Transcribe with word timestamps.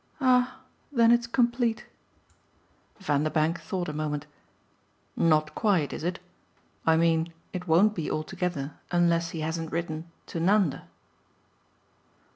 "Ah 0.19 0.61
then 0.91 1.11
it's 1.11 1.27
complete." 1.27 1.85
Vanderbank 2.99 3.59
thought 3.61 3.87
a 3.87 3.93
moment. 3.93 4.25
"Not 5.15 5.53
quite, 5.53 5.93
is 5.93 6.03
it? 6.03 6.17
I 6.87 6.97
mean 6.97 7.31
it 7.53 7.67
won't 7.67 7.93
be 7.93 8.09
altogether 8.09 8.79
unless 8.91 9.29
he 9.29 9.41
hasn't 9.41 9.71
written 9.71 10.09
to 10.25 10.39
Nanda." 10.39 10.87